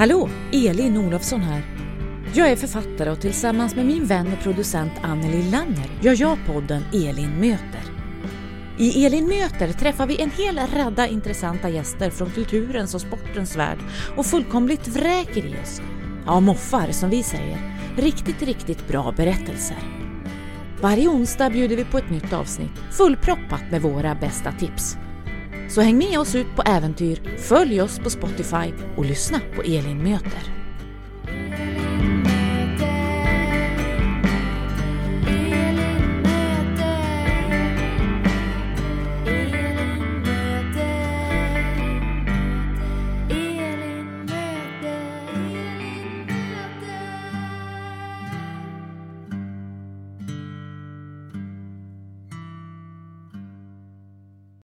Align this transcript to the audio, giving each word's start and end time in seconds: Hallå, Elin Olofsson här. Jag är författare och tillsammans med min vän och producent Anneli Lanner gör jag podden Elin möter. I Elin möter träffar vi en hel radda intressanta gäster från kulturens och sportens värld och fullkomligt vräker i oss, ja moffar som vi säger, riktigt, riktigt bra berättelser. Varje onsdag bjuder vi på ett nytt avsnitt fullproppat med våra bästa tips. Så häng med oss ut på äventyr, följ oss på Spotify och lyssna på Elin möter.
Hallå, 0.00 0.28
Elin 0.52 0.96
Olofsson 0.96 1.40
här. 1.40 1.62
Jag 2.34 2.50
är 2.50 2.56
författare 2.56 3.10
och 3.10 3.20
tillsammans 3.20 3.74
med 3.74 3.86
min 3.86 4.04
vän 4.04 4.32
och 4.32 4.42
producent 4.42 4.92
Anneli 5.02 5.50
Lanner 5.50 5.90
gör 6.02 6.20
jag 6.20 6.38
podden 6.46 6.82
Elin 6.92 7.40
möter. 7.40 7.82
I 8.78 9.06
Elin 9.06 9.26
möter 9.26 9.72
träffar 9.72 10.06
vi 10.06 10.22
en 10.22 10.30
hel 10.30 10.60
radda 10.74 11.06
intressanta 11.06 11.68
gäster 11.68 12.10
från 12.10 12.30
kulturens 12.30 12.94
och 12.94 13.00
sportens 13.00 13.56
värld 13.56 13.78
och 14.16 14.26
fullkomligt 14.26 14.88
vräker 14.88 15.46
i 15.46 15.54
oss, 15.62 15.82
ja 16.26 16.40
moffar 16.40 16.92
som 16.92 17.10
vi 17.10 17.22
säger, 17.22 17.58
riktigt, 17.96 18.42
riktigt 18.42 18.88
bra 18.88 19.14
berättelser. 19.16 19.78
Varje 20.80 21.08
onsdag 21.08 21.50
bjuder 21.50 21.76
vi 21.76 21.84
på 21.84 21.98
ett 21.98 22.10
nytt 22.10 22.32
avsnitt 22.32 22.78
fullproppat 22.90 23.70
med 23.70 23.82
våra 23.82 24.14
bästa 24.14 24.52
tips. 24.52 24.96
Så 25.70 25.80
häng 25.80 25.98
med 25.98 26.18
oss 26.18 26.34
ut 26.34 26.56
på 26.56 26.62
äventyr, 26.62 27.36
följ 27.38 27.82
oss 27.82 27.98
på 27.98 28.10
Spotify 28.10 28.72
och 28.96 29.04
lyssna 29.04 29.40
på 29.56 29.62
Elin 29.62 30.02
möter. 30.02 30.59